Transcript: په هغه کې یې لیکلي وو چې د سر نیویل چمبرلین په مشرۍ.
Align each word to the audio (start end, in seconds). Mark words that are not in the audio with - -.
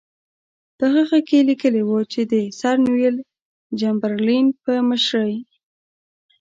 په 0.77 0.85
هغه 0.95 1.19
کې 1.27 1.37
یې 1.39 1.47
لیکلي 1.49 1.81
وو 1.85 1.99
چې 2.11 2.21
د 2.31 2.33
سر 2.59 2.75
نیویل 2.85 3.17
چمبرلین 3.79 4.45
په 4.63 4.71
مشرۍ. 4.89 5.35